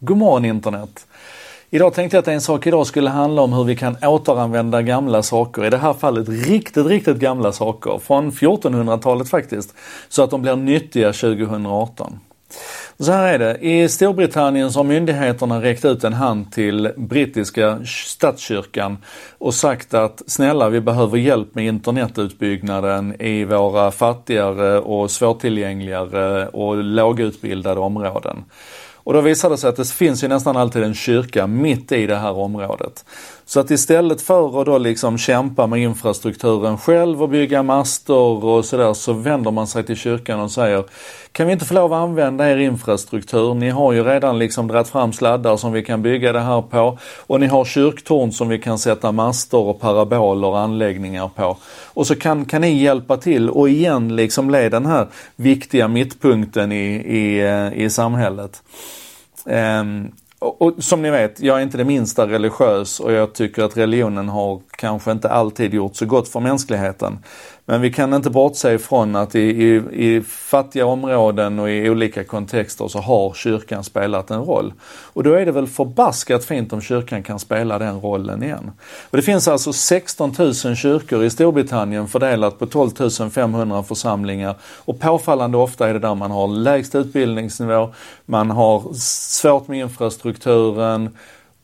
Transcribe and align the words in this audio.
Godmorgon 0.00 0.44
internet! 0.44 1.06
Idag 1.70 1.94
tänkte 1.94 2.16
jag 2.16 2.22
att 2.22 2.28
en 2.28 2.40
sak 2.40 2.66
idag 2.66 2.86
skulle 2.86 3.10
handla 3.10 3.42
om 3.42 3.52
hur 3.52 3.64
vi 3.64 3.76
kan 3.76 3.96
återanvända 4.02 4.82
gamla 4.82 5.22
saker, 5.22 5.64
i 5.64 5.70
det 5.70 5.76
här 5.76 5.92
fallet 5.92 6.28
riktigt, 6.28 6.86
riktigt 6.86 7.16
gamla 7.16 7.52
saker, 7.52 7.98
från 7.98 8.32
1400-talet 8.32 9.28
faktiskt, 9.28 9.74
så 10.08 10.22
att 10.22 10.30
de 10.30 10.42
blir 10.42 10.56
nyttiga 10.56 11.12
2018. 11.12 12.18
Så 12.98 13.12
här 13.12 13.34
är 13.34 13.38
det, 13.38 13.58
i 13.58 13.88
Storbritannien 13.88 14.72
så 14.72 14.78
har 14.78 14.84
myndigheterna 14.84 15.62
räckt 15.62 15.84
ut 15.84 16.04
en 16.04 16.12
hand 16.12 16.52
till 16.52 16.92
brittiska 16.96 17.78
statskyrkan 17.84 18.96
och 19.38 19.54
sagt 19.54 19.94
att 19.94 20.22
snälla 20.26 20.68
vi 20.68 20.80
behöver 20.80 21.18
hjälp 21.18 21.54
med 21.54 21.66
internetutbyggnaden 21.66 23.22
i 23.22 23.44
våra 23.44 23.90
fattigare 23.90 24.78
och 24.78 25.10
svårtillgängligare 25.10 26.48
och 26.48 26.76
lågutbildade 26.76 27.80
områden. 27.80 28.44
Och 29.08 29.14
då 29.14 29.20
visar 29.20 29.50
det 29.50 29.58
sig 29.58 29.70
att 29.70 29.76
det 29.76 29.88
finns 29.88 30.24
ju 30.24 30.28
nästan 30.28 30.56
alltid 30.56 30.82
en 30.82 30.94
kyrka 30.94 31.46
mitt 31.46 31.92
i 31.92 32.06
det 32.06 32.16
här 32.16 32.32
området. 32.32 33.04
Så 33.44 33.60
att 33.60 33.70
istället 33.70 34.22
för 34.22 34.60
att 34.60 34.66
då 34.66 34.78
liksom 34.78 35.18
kämpa 35.18 35.66
med 35.66 35.82
infrastrukturen 35.82 36.78
själv 36.78 37.22
och 37.22 37.28
bygga 37.28 37.62
master 37.62 38.44
och 38.44 38.64
sådär 38.64 38.94
så 38.94 39.12
vänder 39.12 39.50
man 39.50 39.66
sig 39.66 39.84
till 39.84 39.96
kyrkan 39.96 40.40
och 40.40 40.50
säger 40.50 40.84
kan 41.38 41.46
vi 41.46 41.52
inte 41.52 41.64
få 41.64 41.74
lov 41.74 41.92
att 41.92 42.02
använda 42.02 42.50
er 42.50 42.56
infrastruktur? 42.56 43.54
Ni 43.54 43.70
har 43.70 43.92
ju 43.92 44.04
redan 44.04 44.38
liksom 44.38 44.68
dragit 44.68 44.88
fram 44.88 45.12
sladdar 45.12 45.56
som 45.56 45.72
vi 45.72 45.82
kan 45.82 46.02
bygga 46.02 46.32
det 46.32 46.40
här 46.40 46.62
på 46.62 46.98
och 47.26 47.40
ni 47.40 47.46
har 47.46 47.64
kyrktorn 47.64 48.32
som 48.32 48.48
vi 48.48 48.58
kan 48.58 48.78
sätta 48.78 49.12
master 49.12 49.58
och 49.58 49.80
paraboler 49.80 50.48
och 50.48 50.58
anläggningar 50.58 51.28
på. 51.28 51.56
Och 51.94 52.06
så 52.06 52.16
kan, 52.16 52.44
kan 52.44 52.60
ni 52.60 52.82
hjälpa 52.82 53.16
till 53.16 53.50
och 53.50 53.68
igen 53.68 54.16
liksom 54.16 54.46
bli 54.46 54.68
den 54.68 54.86
här 54.86 55.06
viktiga 55.36 55.88
mittpunkten 55.88 56.72
i, 56.72 56.94
i, 56.94 57.40
eh, 57.40 57.84
i 57.84 57.90
samhället. 57.90 58.62
Um, 59.44 60.12
och, 60.38 60.62
och, 60.62 60.84
som 60.84 61.02
ni 61.02 61.10
vet, 61.10 61.40
jag 61.40 61.58
är 61.58 61.62
inte 61.62 61.76
det 61.76 61.84
minsta 61.84 62.26
religiös 62.26 63.00
och 63.00 63.12
jag 63.12 63.32
tycker 63.32 63.62
att 63.62 63.76
religionen 63.76 64.28
har 64.28 64.60
kanske 64.70 65.12
inte 65.12 65.28
alltid 65.28 65.74
gjort 65.74 65.96
så 65.96 66.06
gott 66.06 66.28
för 66.28 66.40
mänskligheten. 66.40 67.18
Men 67.70 67.80
vi 67.80 67.92
kan 67.92 68.14
inte 68.14 68.30
bortse 68.30 68.74
ifrån 68.74 69.16
att 69.16 69.34
i, 69.34 69.40
i, 69.40 69.82
i, 69.92 70.22
fattiga 70.22 70.86
områden 70.86 71.58
och 71.58 71.70
i 71.70 71.90
olika 71.90 72.24
kontexter 72.24 72.88
så 72.88 72.98
har 72.98 73.34
kyrkan 73.34 73.84
spelat 73.84 74.30
en 74.30 74.44
roll. 74.44 74.72
Och 75.12 75.22
då 75.22 75.32
är 75.32 75.46
det 75.46 75.52
väl 75.52 75.66
förbaskat 75.66 76.44
fint 76.44 76.72
om 76.72 76.80
kyrkan 76.80 77.22
kan 77.22 77.38
spela 77.38 77.78
den 77.78 78.00
rollen 78.00 78.42
igen. 78.42 78.70
Och 79.10 79.16
det 79.16 79.22
finns 79.22 79.48
alltså 79.48 79.72
16 79.72 80.34
000 80.38 80.54
kyrkor 80.54 81.24
i 81.24 81.30
Storbritannien 81.30 82.08
fördelat 82.08 82.58
på 82.58 82.66
12 82.66 82.90
500 83.30 83.82
församlingar 83.82 84.54
och 84.62 85.00
påfallande 85.00 85.58
ofta 85.58 85.88
är 85.88 85.92
det 85.92 86.00
där 86.00 86.14
man 86.14 86.30
har 86.30 86.48
lägst 86.48 86.94
utbildningsnivå, 86.94 87.94
man 88.26 88.50
har 88.50 88.94
svårt 88.94 89.68
med 89.68 89.78
infrastrukturen, 89.78 91.10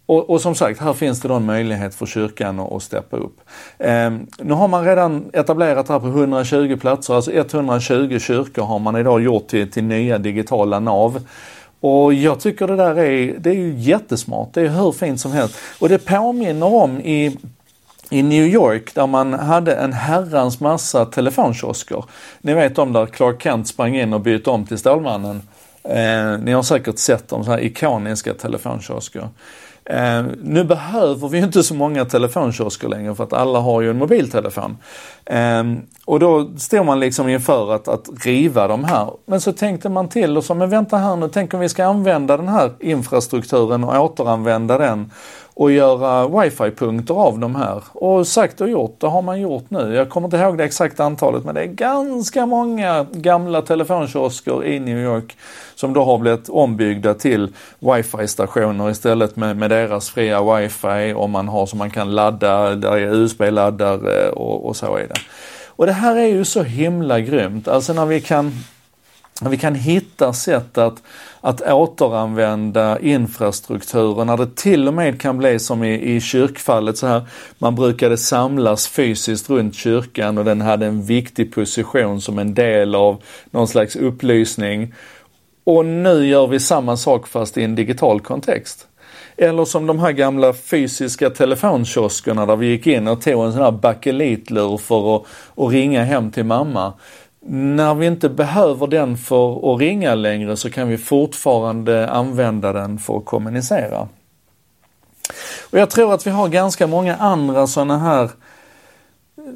och, 0.06 0.30
och, 0.30 0.41
som 0.41 0.55
sagt, 0.55 0.80
här 0.80 0.92
finns 0.92 1.20
det 1.20 1.28
då 1.28 1.34
en 1.34 1.47
möjlighet 1.47 1.94
för 1.94 2.06
kyrkan 2.06 2.60
att, 2.60 2.72
att 2.72 2.83
steppa 2.83 3.16
upp. 3.16 3.41
Eh, 3.78 4.11
nu 4.38 4.55
har 4.55 4.69
man 4.69 4.84
redan 4.84 5.30
etablerat 5.33 5.88
här 5.88 5.98
på 5.98 6.06
120 6.06 6.77
platser, 6.80 7.14
alltså 7.14 7.33
120 7.33 8.19
kyrkor 8.19 8.62
har 8.62 8.78
man 8.78 8.96
idag 8.96 9.22
gjort 9.22 9.46
till, 9.46 9.70
till 9.70 9.84
nya 9.84 10.19
digitala 10.19 10.80
nav. 10.80 11.27
Och 11.80 12.14
jag 12.14 12.41
tycker 12.41 12.66
det 12.66 12.77
där 12.77 12.98
är, 12.98 13.34
det 13.38 13.50
är 13.50 13.55
ju 13.55 13.74
jättesmart, 13.77 14.48
det 14.52 14.61
är 14.61 14.69
hur 14.69 14.92
fint 14.92 15.20
som 15.20 15.33
helst. 15.33 15.58
Och 15.78 15.88
det 15.88 15.98
påminner 15.98 16.74
om 16.74 17.00
i 17.00 17.36
i 18.11 18.22
New 18.22 18.46
York 18.46 18.94
där 18.94 19.06
man 19.06 19.33
hade 19.33 19.74
en 19.74 19.92
herrans 19.92 20.61
massa 20.61 21.05
telefonkiosker. 21.05 22.05
Ni 22.41 22.55
vet 22.55 22.78
om 22.78 22.92
där 22.92 23.06
Clark 23.06 23.42
Kent 23.42 23.68
sprang 23.68 23.96
in 23.96 24.12
och 24.12 24.20
bytte 24.20 24.50
om 24.50 24.66
till 24.66 24.78
Stålmannen. 24.78 25.42
Eh, 25.83 26.39
ni 26.39 26.52
har 26.52 26.62
säkert 26.62 26.98
sett 26.98 27.28
de 27.28 27.44
så 27.44 27.50
här 27.50 27.64
ikoniska 27.64 28.34
telefonkiosker. 28.34 29.28
Eh, 29.86 30.24
nu 30.42 30.64
behöver 30.64 31.28
vi 31.28 31.38
inte 31.38 31.62
så 31.62 31.74
många 31.74 32.04
telefonkiosker 32.04 32.88
längre 32.88 33.14
för 33.14 33.24
att 33.24 33.32
alla 33.32 33.58
har 33.60 33.80
ju 33.80 33.90
en 33.90 33.98
mobiltelefon. 33.98 34.78
Eh, 35.24 35.64
och 36.05 36.20
då 36.20 36.50
står 36.58 36.84
man 36.84 37.00
liksom 37.00 37.28
inför 37.28 37.74
att, 37.74 37.89
att 37.89 38.24
riva 38.24 38.68
de 38.68 38.84
här. 38.84 39.11
Men 39.27 39.40
så 39.40 39.52
tänkte 39.52 39.89
man 39.89 40.08
till 40.08 40.36
och 40.36 40.45
sa, 40.45 40.55
men 40.55 40.70
vänta 40.70 40.96
här 40.96 41.17
nu, 41.17 41.28
tänk 41.28 41.55
om 41.55 41.61
vi 41.61 41.68
ska 41.68 41.84
använda 41.84 42.36
den 42.36 42.48
här 42.48 42.72
infrastrukturen 42.80 43.84
och 43.84 44.05
återanvända 44.05 44.78
den 44.78 45.11
och 45.56 45.72
göra 45.72 46.28
wifi-punkter 46.28 47.14
av 47.14 47.38
de 47.38 47.54
här. 47.54 47.82
Och 47.92 48.26
sagt 48.26 48.60
och 48.60 48.68
gjort, 48.68 49.00
det 49.00 49.06
har 49.06 49.22
man 49.22 49.40
gjort 49.40 49.70
nu. 49.70 49.94
Jag 49.94 50.10
kommer 50.10 50.26
inte 50.26 50.36
ihåg 50.36 50.58
det 50.58 50.64
exakta 50.64 51.04
antalet 51.04 51.44
men 51.44 51.54
det 51.54 51.62
är 51.62 51.66
ganska 51.66 52.46
många 52.46 53.06
gamla 53.12 53.62
telefonkiosker 53.62 54.64
i 54.64 54.80
New 54.80 54.98
York 54.98 55.36
som 55.74 55.92
då 55.92 56.04
har 56.04 56.18
blivit 56.18 56.48
ombyggda 56.48 57.14
till 57.14 57.52
wifi-stationer 57.78 58.90
istället 58.90 59.36
med, 59.36 59.56
med 59.56 59.70
deras 59.70 60.10
fria 60.10 60.56
wifi 60.56 61.14
och 61.16 61.30
man 61.30 61.48
har 61.48 61.66
så 61.66 61.76
man 61.76 61.90
kan 61.90 62.14
ladda, 62.14 62.74
där 62.74 62.96
är 62.96 63.14
USB-laddare 63.14 64.28
och, 64.28 64.66
och 64.66 64.76
så 64.76 64.96
är 64.96 65.08
det. 65.08 65.20
Och 65.76 65.86
det 65.86 65.92
här 65.92 66.16
är 66.16 66.26
ju 66.26 66.44
så 66.44 66.62
himla 66.62 67.20
grymt, 67.20 67.68
alltså 67.68 67.92
när 67.92 68.06
vi 68.06 68.20
kan 68.20 68.52
vi 69.42 69.58
kan 69.58 69.74
hitta 69.74 70.33
sätt 70.33 70.78
att, 70.78 71.02
att 71.40 71.61
återanvända 71.61 73.00
infrastrukturen 73.00 74.27
när 74.27 74.36
det 74.36 74.56
till 74.56 74.89
och 74.89 74.95
med 74.95 75.20
kan 75.20 75.39
bli 75.39 75.58
som 75.58 75.84
i, 75.84 76.14
i 76.17 76.20
kyrkfallet 76.20 76.98
så 76.98 77.06
här. 77.06 77.22
Man 77.58 77.74
brukade 77.74 78.17
samlas 78.17 78.89
fysiskt 78.89 79.50
runt 79.50 79.74
kyrkan 79.74 80.39
och 80.39 80.45
den 80.45 80.61
hade 80.61 80.86
en 80.86 81.02
viktig 81.02 81.55
position 81.55 82.20
som 82.20 82.39
en 82.39 82.55
del 82.55 82.95
av 82.95 83.22
någon 83.50 83.68
slags 83.68 83.96
upplysning. 83.96 84.95
Och 85.64 85.86
nu 85.86 86.27
gör 86.27 86.46
vi 86.46 86.61
samma 86.61 86.96
sak 86.96 87.27
fast 87.27 87.58
i 87.58 87.62
en 87.62 87.74
digital 87.74 88.20
kontext. 88.20 88.86
Eller 89.36 89.64
som 89.64 89.86
de 89.86 89.98
här 89.98 90.12
gamla 90.12 90.52
fysiska 90.52 91.30
telefonkioskerna 91.30 92.46
där 92.46 92.56
vi 92.56 92.66
gick 92.66 92.86
in 92.86 93.08
och 93.08 93.22
tog 93.22 93.45
en 93.45 93.52
sån 93.52 93.62
här 93.62 93.70
bakelitlur 93.70 94.77
för 94.77 95.16
att, 95.16 95.22
att 95.56 95.72
ringa 95.72 96.05
hem 96.05 96.30
till 96.30 96.45
mamma. 96.45 96.92
När 97.46 97.94
vi 97.94 98.06
inte 98.06 98.28
behöver 98.28 98.86
den 98.86 99.16
för 99.16 99.74
att 99.74 99.80
ringa 99.80 100.14
längre 100.14 100.56
så 100.56 100.70
kan 100.70 100.88
vi 100.88 100.98
fortfarande 100.98 102.08
använda 102.10 102.72
den 102.72 102.98
för 102.98 103.16
att 103.16 103.24
kommunicera. 103.24 104.08
Och 105.70 105.78
jag 105.78 105.90
tror 105.90 106.14
att 106.14 106.27
vi 106.27 106.30
har 106.30 106.48
ganska 106.48 106.86
många 106.86 107.16
andra 107.16 107.66
sådana 107.66 107.98
här 107.98 108.30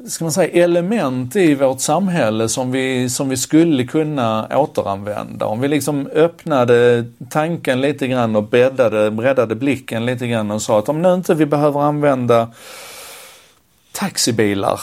ska 0.07 0.25
man 0.25 0.31
säga, 0.31 0.63
element 0.63 1.35
i 1.35 1.55
vårt 1.55 1.79
samhälle 1.79 2.49
som 2.49 2.71
vi, 2.71 3.09
som 3.09 3.29
vi 3.29 3.37
skulle 3.37 3.83
kunna 3.87 4.47
återanvända. 4.57 5.45
Om 5.45 5.61
vi 5.61 5.67
liksom 5.67 6.07
öppnade 6.07 7.05
tanken 7.29 7.81
lite 7.81 8.07
grann 8.07 8.35
och 8.35 8.43
breddade, 8.43 9.11
breddade 9.11 9.55
blicken 9.55 10.05
lite 10.05 10.27
grann 10.27 10.51
och 10.51 10.61
sa 10.61 10.79
att 10.79 10.89
om 10.89 11.01
nu 11.01 11.13
inte 11.13 11.33
vi 11.33 11.45
behöver 11.45 11.79
använda 11.79 12.47
taxibilar 13.91 14.79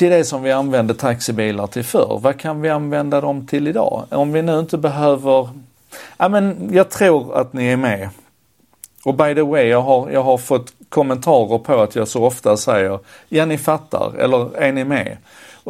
till 0.00 0.10
det 0.10 0.24
som 0.24 0.42
vi 0.42 0.52
använde 0.52 0.94
taxibilar 0.94 1.66
till 1.66 1.84
förr. 1.84 2.18
Vad 2.22 2.38
kan 2.38 2.60
vi 2.60 2.68
använda 2.68 3.20
dem 3.20 3.46
till 3.46 3.68
idag? 3.68 4.04
Om 4.10 4.32
vi 4.32 4.42
nu 4.42 4.58
inte 4.58 4.78
behöver, 4.78 5.48
ja 6.16 6.28
men 6.28 6.70
jag 6.72 6.90
tror 6.90 7.40
att 7.40 7.52
ni 7.52 7.66
är 7.66 7.76
med. 7.76 8.08
Och 9.04 9.14
by 9.14 9.34
the 9.34 9.42
way, 9.42 9.66
jag 9.66 9.82
har, 9.82 10.10
jag 10.10 10.22
har 10.22 10.38
fått 10.38 10.72
kommentarer 10.88 11.58
på 11.58 11.80
att 11.80 11.94
jag 11.94 12.08
så 12.08 12.24
ofta 12.24 12.56
säger, 12.56 12.98
ja 13.28 13.46
ni 13.46 13.58
fattar, 13.58 14.12
eller 14.18 14.56
är 14.56 14.72
ni 14.72 14.84
med? 14.84 15.16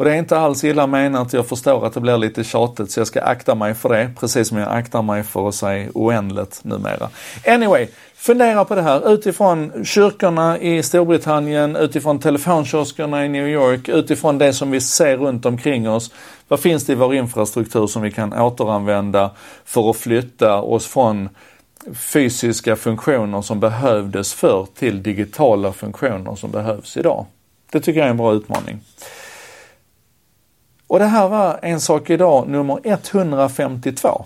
Och 0.01 0.05
det 0.05 0.13
är 0.13 0.17
inte 0.17 0.37
alls 0.37 0.63
illa 0.63 0.87
menat, 0.87 1.33
jag 1.33 1.47
förstår 1.47 1.85
att 1.85 1.93
det 1.93 1.99
blir 1.99 2.17
lite 2.17 2.43
tjatigt 2.43 2.91
så 2.91 2.99
jag 2.99 3.07
ska 3.07 3.21
akta 3.21 3.55
mig 3.55 3.73
för 3.73 3.89
det, 3.89 4.11
precis 4.19 4.47
som 4.47 4.57
jag 4.57 4.69
aktar 4.71 5.01
mig 5.01 5.23
för 5.23 5.49
att 5.49 5.55
säga 5.55 5.89
oändligt 5.93 6.59
numera. 6.63 7.09
Anyway, 7.47 7.87
fundera 8.15 8.65
på 8.65 8.75
det 8.75 8.81
här 8.81 9.13
utifrån 9.13 9.85
kyrkorna 9.85 10.59
i 10.59 10.83
Storbritannien, 10.83 11.75
utifrån 11.75 12.19
telefonkioskerna 12.19 13.25
i 13.25 13.29
New 13.29 13.47
York, 13.47 13.89
utifrån 13.89 14.37
det 14.37 14.53
som 14.53 14.71
vi 14.71 14.81
ser 14.81 15.17
runt 15.17 15.45
omkring 15.45 15.89
oss. 15.89 16.11
Vad 16.47 16.59
finns 16.59 16.85
det 16.85 16.93
i 16.93 16.95
vår 16.95 17.15
infrastruktur 17.15 17.87
som 17.87 18.01
vi 18.01 18.11
kan 18.11 18.33
återanvända 18.33 19.31
för 19.65 19.89
att 19.89 19.97
flytta 19.97 20.61
oss 20.61 20.87
från 20.87 21.29
fysiska 21.95 22.75
funktioner 22.75 23.41
som 23.41 23.59
behövdes 23.59 24.33
förr 24.33 24.67
till 24.75 25.03
digitala 25.03 25.73
funktioner 25.73 26.35
som 26.35 26.51
behövs 26.51 26.97
idag. 26.97 27.25
Det 27.71 27.79
tycker 27.79 27.99
jag 27.99 28.07
är 28.07 28.11
en 28.11 28.17
bra 28.17 28.33
utmaning. 28.33 28.79
Och 30.91 30.99
det 30.99 31.05
här 31.05 31.27
var 31.27 31.59
En 31.61 31.79
sak 31.79 32.09
idag 32.09 32.47
nummer 32.47 32.79
152. 32.83 34.25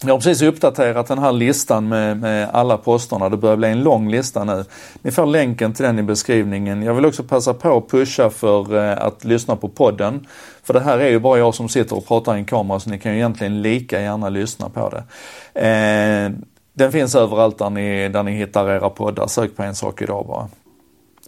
Jag 0.00 0.14
har 0.14 0.18
precis 0.18 0.42
uppdaterat 0.42 1.06
den 1.06 1.18
här 1.18 1.32
listan 1.32 1.88
med, 1.88 2.16
med, 2.20 2.48
alla 2.52 2.76
posterna. 2.76 3.28
Det 3.28 3.36
börjar 3.36 3.56
bli 3.56 3.68
en 3.68 3.82
lång 3.82 4.10
lista 4.10 4.44
nu. 4.44 4.64
Ni 5.02 5.10
får 5.10 5.26
länken 5.26 5.74
till 5.74 5.84
den 5.84 5.98
i 5.98 6.02
beskrivningen. 6.02 6.82
Jag 6.82 6.94
vill 6.94 7.06
också 7.06 7.22
passa 7.22 7.54
på 7.54 7.76
att 7.76 7.88
pusha 7.88 8.30
för 8.30 8.76
eh, 8.76 9.06
att 9.06 9.24
lyssna 9.24 9.56
på 9.56 9.68
podden. 9.68 10.26
För 10.62 10.74
det 10.74 10.80
här 10.80 10.98
är 10.98 11.08
ju 11.08 11.18
bara 11.18 11.38
jag 11.38 11.54
som 11.54 11.68
sitter 11.68 11.96
och 11.96 12.06
pratar 12.06 12.36
i 12.36 12.38
en 12.38 12.44
kamera 12.44 12.80
så 12.80 12.90
ni 12.90 12.98
kan 12.98 13.12
ju 13.12 13.18
egentligen 13.18 13.62
lika 13.62 14.00
gärna 14.00 14.28
lyssna 14.28 14.68
på 14.68 14.88
det. 14.90 15.02
Eh, 15.68 16.32
den 16.72 16.92
finns 16.92 17.14
överallt 17.14 17.58
där 17.58 17.70
ni, 17.70 18.08
där 18.08 18.22
ni 18.22 18.32
hittar 18.32 18.70
era 18.70 18.90
poddar. 18.90 19.26
Sök 19.26 19.56
på 19.56 19.62
En 19.62 19.74
sak 19.74 20.02
idag 20.02 20.26
bara. 20.26 20.48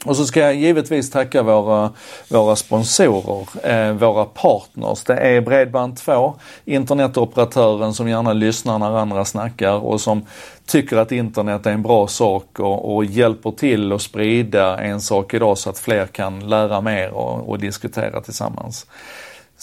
Och 0.04 0.16
så 0.16 0.24
ska 0.24 0.40
jag 0.40 0.54
givetvis 0.54 1.10
tacka 1.10 1.42
våra, 1.42 1.90
våra 2.28 2.56
sponsorer, 2.56 3.46
eh, 3.62 3.92
våra 3.92 4.24
partners. 4.24 5.04
Det 5.04 5.14
är 5.14 5.40
Bredband2, 5.40 6.32
internetoperatören 6.64 7.94
som 7.94 8.08
gärna 8.08 8.32
lyssnar 8.32 8.78
när 8.78 8.98
andra 8.98 9.24
snackar 9.24 9.72
och 9.72 10.00
som 10.00 10.26
tycker 10.66 10.96
att 10.96 11.12
internet 11.12 11.66
är 11.66 11.70
en 11.70 11.82
bra 11.82 12.06
sak 12.06 12.60
och, 12.60 12.94
och 12.94 13.04
hjälper 13.04 13.50
till 13.50 13.92
att 13.92 14.02
sprida 14.02 14.78
en 14.78 15.00
sak 15.00 15.34
idag 15.34 15.58
så 15.58 15.70
att 15.70 15.78
fler 15.78 16.06
kan 16.06 16.48
lära 16.48 16.80
mer 16.80 17.10
och, 17.10 17.48
och 17.48 17.58
diskutera 17.58 18.20
tillsammans. 18.20 18.86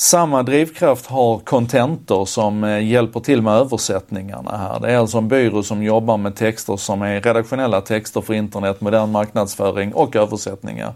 Samma 0.01 0.43
drivkraft 0.43 1.05
har 1.05 1.39
Contentor 1.39 2.25
som 2.25 2.63
eh, 2.63 2.87
hjälper 2.87 3.19
till 3.19 3.41
med 3.41 3.53
översättningarna 3.53 4.57
här. 4.57 4.79
Det 4.79 4.91
är 4.91 4.97
alltså 4.97 5.17
en 5.17 5.27
byrå 5.27 5.63
som 5.63 5.83
jobbar 5.83 6.17
med 6.17 6.35
texter 6.35 6.77
som 6.77 7.01
är 7.01 7.21
redaktionella 7.21 7.81
texter 7.81 8.21
för 8.21 8.33
internet, 8.33 8.81
modern 8.81 9.11
marknadsföring 9.11 9.93
och 9.93 10.15
översättningar. 10.15 10.93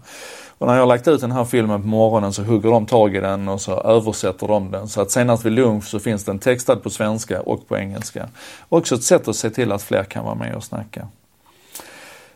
Och 0.58 0.66
när 0.66 0.74
jag 0.74 0.82
har 0.82 0.86
lagt 0.86 1.08
ut 1.08 1.20
den 1.20 1.32
här 1.32 1.44
filmen 1.44 1.82
på 1.82 1.88
morgonen 1.88 2.32
så 2.32 2.42
hugger 2.42 2.70
de 2.70 2.86
tag 2.86 3.16
i 3.16 3.20
den 3.20 3.48
och 3.48 3.60
så 3.60 3.80
översätter 3.80 4.48
de 4.48 4.70
den. 4.70 4.88
Så 4.88 5.00
att 5.00 5.10
senast 5.10 5.44
vid 5.44 5.52
lunch 5.52 5.84
så 5.84 5.98
finns 5.98 6.24
den 6.24 6.38
textad 6.38 6.76
på 6.76 6.90
svenska 6.90 7.40
och 7.40 7.68
på 7.68 7.76
engelska. 7.76 8.28
Också 8.68 8.94
ett 8.94 9.04
sätt 9.04 9.28
att 9.28 9.36
se 9.36 9.50
till 9.50 9.72
att 9.72 9.82
fler 9.82 10.04
kan 10.04 10.24
vara 10.24 10.34
med 10.34 10.54
och 10.54 10.64
snacka. 10.64 11.08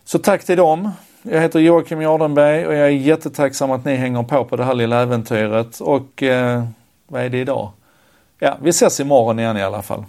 Så 0.05 0.19
tack 0.19 0.44
till 0.44 0.56
dem. 0.56 0.91
Jag 1.23 1.41
heter 1.41 1.61
Joakim 1.61 2.00
Jardenberg 2.00 2.67
och 2.67 2.75
jag 2.75 2.87
är 2.87 2.91
jättetacksam 2.91 3.70
att 3.70 3.85
ni 3.85 3.94
hänger 3.94 4.23
på 4.23 4.44
på 4.44 4.56
det 4.56 4.65
här 4.65 4.75
lilla 4.75 5.03
äventyret 5.03 5.81
och 5.81 6.23
eh, 6.23 6.65
vad 7.06 7.23
är 7.23 7.29
det 7.29 7.38
idag? 7.38 7.70
Ja, 8.38 8.56
vi 8.62 8.70
ses 8.70 9.00
imorgon 9.00 9.38
igen 9.38 9.56
i 9.56 9.62
alla 9.62 9.82
fall. 9.82 10.05